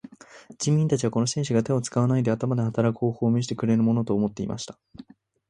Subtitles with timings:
[0.57, 4.79] 人民たちはこの紳士が手を使わないで頭で働く方法を見せてくれるものと思っていました。